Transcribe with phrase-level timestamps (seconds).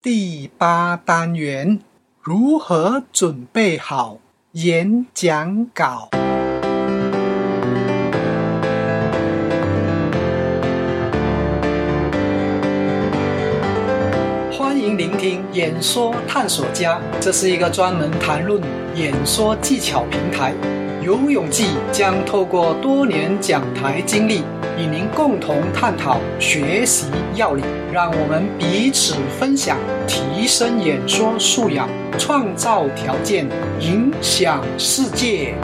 [0.00, 1.80] 第八单元：
[2.22, 4.18] 如何准备好
[4.52, 6.10] 演讲稿？
[14.52, 18.62] 欢迎聆听演说探索家，这是一个专门谈论
[18.94, 20.54] 演说技巧平台。
[21.08, 24.42] 游泳记将透过多年讲台经历，
[24.76, 33.48] 与您共同探讨学习要领，让我们彼此分享，提升演说素养，创造条件，
[33.80, 35.54] 影响世界。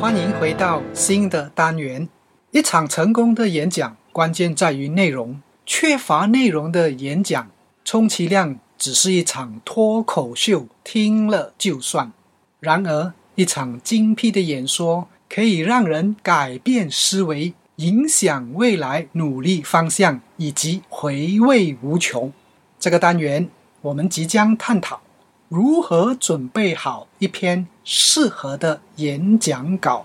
[0.00, 2.08] 欢迎回到新的单元。
[2.52, 5.40] 一场成功的演讲，关键在于内容。
[5.66, 7.50] 缺乏内容的演讲，
[7.84, 12.12] 充其量只是一场脱口秀，听了就算。
[12.60, 22.32] 然而，一场精辟的演说，可以让人改变思维，影响未来努力方向，以及回味无穷。
[22.78, 23.48] 这个单元，
[23.82, 25.00] 我们即将探讨
[25.48, 30.04] 如何准备好一篇适合的演讲稿。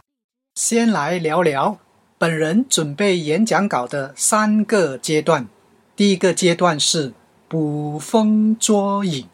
[0.55, 1.77] 先来聊聊。
[2.17, 5.47] 本人准备演讲稿的三个阶段，
[5.95, 7.13] 第一个阶段是
[7.49, 9.25] 捕风捉影，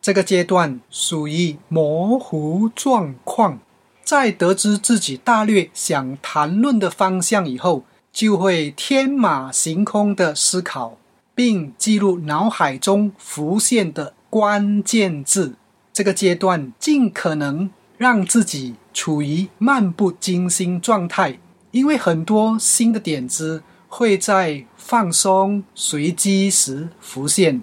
[0.00, 3.58] 这个阶段属于模糊状况，
[4.02, 10.96] 在得知自己大略想谈论的方向以后，就会天马行空的思考，
[11.34, 15.56] 并记录脑海中浮现的关键字。
[15.92, 21.38] 这个阶段尽可能让自己处于漫不经心状态。
[21.70, 27.62] 因为很多新的点子会在放松、随机时浮现。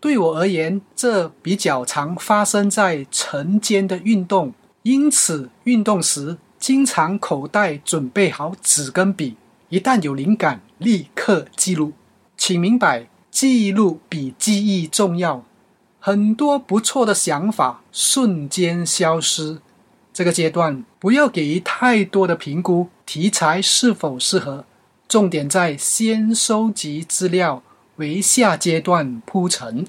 [0.00, 4.52] 对我而言，这比较常发生在晨间的运动，
[4.82, 9.36] 因此运动时经常口袋准备好纸跟笔，
[9.68, 11.92] 一旦有灵感，立刻记录。
[12.36, 15.44] 请明白，记录比记忆重要。
[15.98, 19.58] 很多不错的想法瞬间消失。
[20.12, 22.88] 这个阶段不要给予太多的评估。
[23.04, 24.64] 题材是否适合？
[25.08, 27.62] 重点在先收集资料，
[27.96, 29.86] 为下阶段铺陈。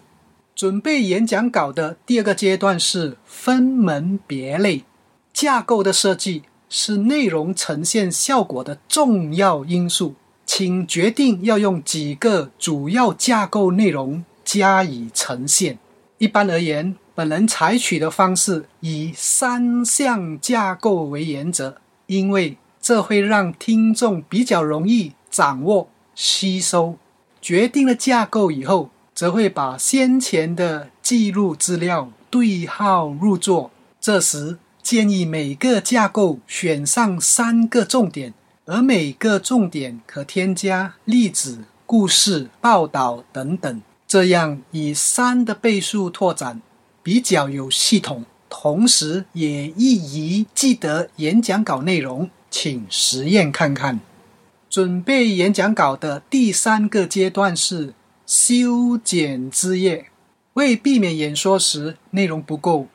[0.55, 4.85] 准备演讲稿的第二个阶段是分门别类。
[5.33, 10.15] 架构的设计是内容呈现效果的重要因素，
[10.45, 15.77] 请决定要用几个主要架构内容加以呈现。
[16.17, 21.75] 一般而言，本人采取的方式以三项架构为原则，
[22.05, 22.57] 因为。
[22.89, 26.97] 这会让听众比较容易掌握、吸收。
[27.39, 33.69] 决定了架构以后，则会把先前的记录资料对号入座。
[34.01, 38.33] 这时，建议每个架构选上三个重点，
[38.65, 46.59] 而每个重点可添加例子、故事、报道等等，这样以三的倍数拓展，
[47.03, 52.27] 比较有系统，同时也易于记得演讲稿内容。
[52.49, 53.99] 请实验看看。
[54.69, 57.93] 准备演讲稿的第三个阶段是
[58.25, 60.05] 修剪枝叶。
[60.53, 62.87] 为避免演说时内容不够，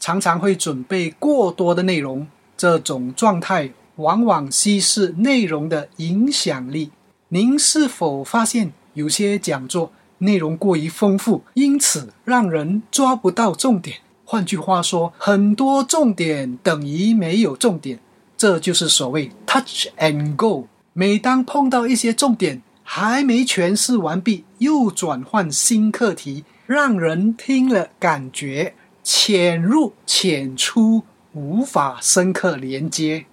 [0.00, 2.26] 常常会准备过多的内容。
[2.56, 6.90] 这种状态往往稀释内容的影响力。
[7.28, 13.98] 您是否发现有些讲座内容过于丰富，因此让人抓不到重点？
[14.24, 17.98] 换句话说，很多重点等于没有重点。
[18.42, 20.66] 这就是所谓 touch and go。
[20.94, 31.04] 每当碰到一些重点还没诠释完毕，又转换新课题，让人听了感觉浅入浅出，
[31.34, 33.26] 无法深刻连接。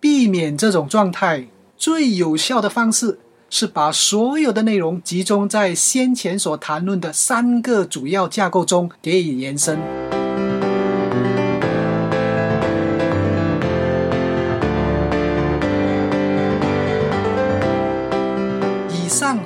[0.00, 3.18] 避免这种状态，最有效的方式
[3.50, 9.99] 是把所有的内容集中在先前所谈论的三个主要架构中给予延伸。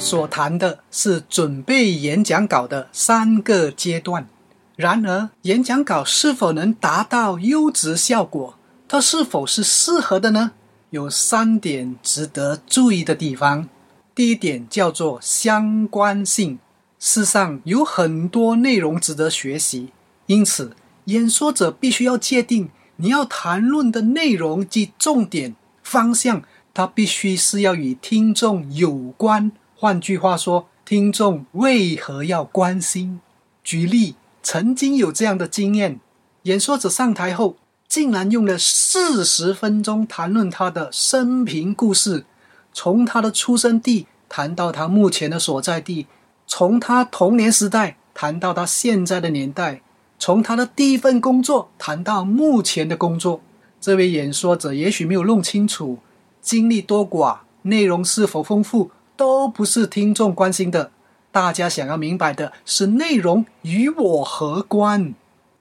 [0.05, 4.29] 所谈的是准备演讲稿的三个阶段。
[4.77, 8.55] 然而，演讲稿是否能达到优质效果，
[8.87, 10.51] 它是否是适合的呢？
[10.91, 13.67] 有三点值得注意的地方。
[14.15, 16.59] 第一点叫做相关性。
[16.99, 19.91] 世上有很多内容值得学习，
[20.27, 20.77] 因此
[21.07, 26.43] 演说者必须要界定你要谈论的内容及重点方向，
[26.75, 29.51] 它必须是要与听众有关。
[29.85, 33.21] 换句话说，听众为何要关心？
[33.63, 36.01] 举例，曾经有这样的经验：
[36.45, 42.25] 演说者上台后，竟然用了四十分钟谈论他的生平故事，
[42.73, 46.07] 从他的出生地谈到他目前的所在地，
[46.47, 49.83] 从他童年时代谈到他现在的年代，
[50.19, 53.43] 从他的第一份工作谈到目前的工作。
[53.79, 55.99] 这位演说者也许没有弄清楚，
[56.41, 60.91] 经历多寡、内容是否丰富，都不是听众关心的。
[61.31, 65.15] 大家想要明白的是内容与我何关。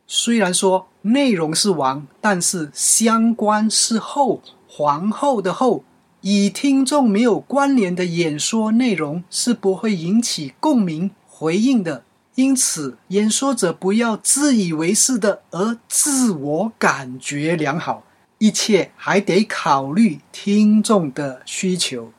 [0.05, 5.83] 虽然说内容是王，但是相关是后，皇后的后。
[6.21, 12.03] 与听众没有关联的演说内容是不会引起共鸣回应的。
[12.35, 18.03] 因此，演说者不要自以为是的而自我感觉良好，
[18.37, 22.11] 一切还得考虑听众的需求。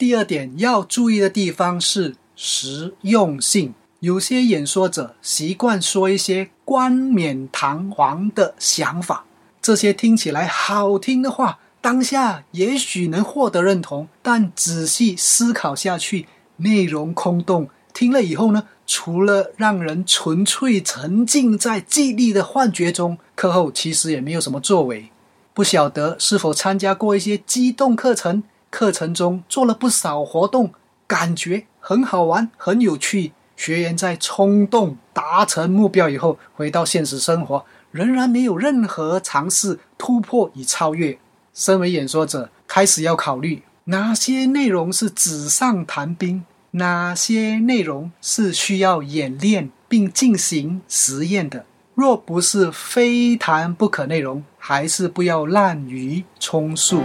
[0.00, 3.74] 第二点要注意的地方是实用性。
[3.98, 9.26] 有些演说者习惯说一些冠冕堂皇的想法，
[9.60, 11.58] 这些听起来好听的话。
[11.82, 16.26] 当下也许能获得认同，但仔细思考下去，
[16.56, 17.68] 内容空洞。
[17.92, 25.10] 听了以后呢，除了让人纯粹沉浸在记忆的幻觉中，课后其实也没有什么作为。
[25.52, 30.72] 不晓得是否参加过一些机动课程，课程中做了不少活动，
[31.06, 33.32] 感觉很好玩、很有趣。
[33.56, 41.18] 学员在冲动达成目标以后，回到现实生活，仍然没有任何尝试突破与超越。
[41.52, 51.66] 身为演说者，开始要考虑哪些内容是纸上谈兵，哪些内容是需要演练并进行实验的。
[51.94, 57.02] 若不是非谈不可内容，还是不要滥竽充数。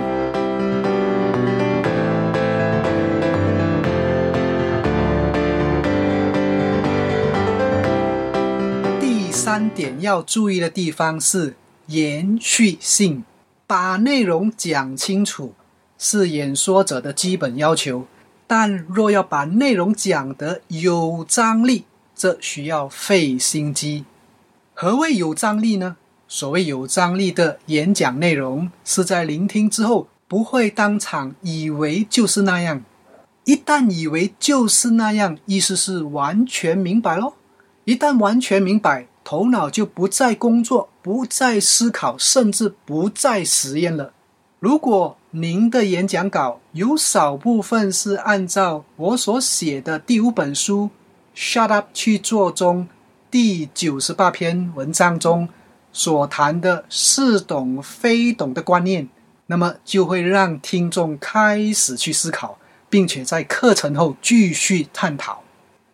[9.55, 11.55] 三点要注意的地方是
[11.87, 13.23] 延续性。
[13.65, 15.53] 把内容讲清楚
[15.97, 18.05] 是演说者的基本要求，
[18.47, 24.03] 但若要把内容讲得有张力，这需要费心机。
[24.73, 25.95] 何谓有张力呢？
[26.27, 32.83] 所谓有张力的演讲内容，是在聆听之后不会当场以为就是那样。
[33.45, 37.35] 一旦以为就是那样，意思是完全明白喽。
[37.85, 39.07] 一旦完全明白。
[39.25, 44.13] 头脑就不再工作，不再思考，甚至不再实验了。
[44.59, 50.89] 如果您的演讲稿有少部分是按照我所写的第五本书
[51.37, 52.87] 《Shut Up 去做》中
[53.29, 55.49] 第九十八篇文章中
[55.91, 59.09] 所谈的似懂非懂的观念，
[59.47, 65.41] 那么就会让听众开始去思考，并且在课程后继续探讨。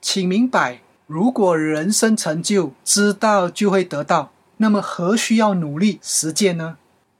[0.01, 0.81] 请明白。
[1.11, 6.77] 如果人生成就知道就会得到，那么何需要努力实践呢？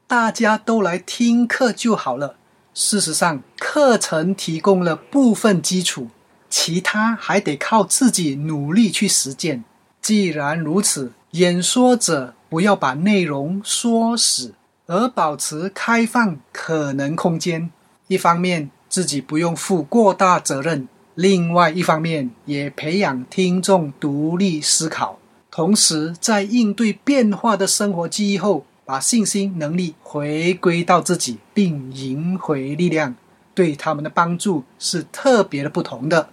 [0.08, 2.38] 大家都来听课就好了。
[2.74, 6.08] 事实上，课程提供了部分基础，
[6.50, 9.66] 其他还得靠自己努力去实践。
[10.02, 14.54] 既然如此，演说者不要把内容说死，
[14.88, 17.70] 而保持开放可能空间。
[18.08, 20.88] 一方面，自己不用负过大责任。
[21.16, 25.20] 另外一方面，也培养听众独立思考，
[25.52, 33.16] 同时在应对变化的生活记忆后，把信心能力回归到自己，并赢回力量，
[33.54, 36.30] 对他们的帮助是特别的不同的。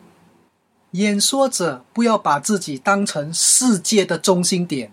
[0.93, 4.93] 演说者不要把自己当成世界的中心点，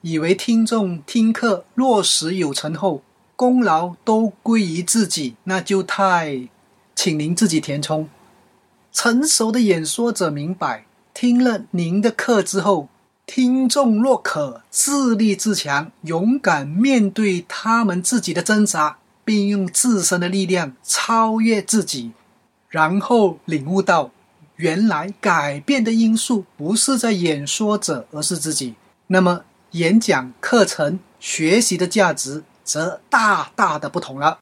[0.00, 3.02] 以为听众听课落实有成后，
[3.36, 6.48] 功劳都归于自己，那就太……
[6.94, 8.08] 请您自己填充。
[8.92, 10.84] 成熟的演说者明白，
[11.14, 12.88] 听了您的课之后，
[13.24, 22.12] 听众若可自立自强，勇敢面对他们自己的挣扎，并用自身的力量超越自己，
[22.68, 24.10] 然后领悟到，
[24.56, 28.74] 原来改变的因素不是在演说者，而是自己。
[29.06, 34.38] 那么，演讲课程学习的价值则大大的不同了。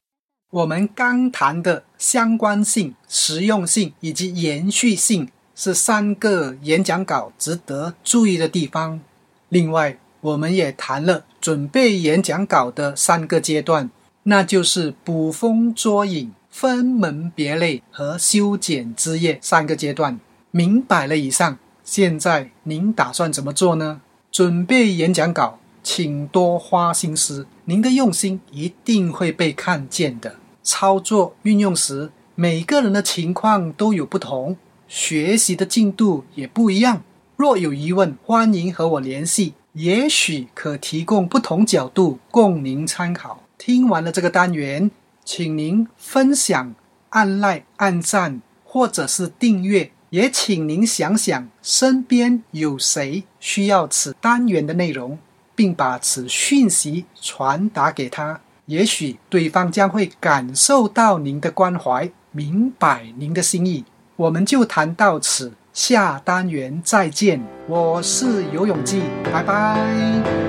[0.51, 8.99] 我们刚谈的相关性、实用性以及延续性是三个演讲稿值得注意的地方。
[9.47, 13.89] 另外，我们也谈了准备演讲稿的三个阶段，
[14.23, 20.19] 那就是捕风捉影、分门别类和修剪枝叶三个阶段。
[20.51, 24.01] 明白了以上，现在您打算怎么做呢？
[24.29, 30.35] 准备演讲稿，请多花心思，您的用心一定会被看见的。
[30.63, 37.03] 操作运用时，每个人的情况都有不同，学习的进度也不一样。
[37.35, 43.43] 若有疑问，欢迎和我联系，也许可提供不同角度供您参考。
[43.57, 44.91] 听完了这个单元，
[45.25, 46.75] 请您分享、
[47.09, 49.91] 按赖、按赞或者是订阅。
[50.11, 55.17] 也请您想想，身边有谁需要此单元的内容，
[55.55, 58.41] 并把此讯息传达给他。
[58.71, 63.83] 也许对方将会感受到您的关怀，明白您的心意。
[64.15, 67.45] 我们就谈到此，下单元再见。
[67.67, 70.40] 我是游泳记，拜拜。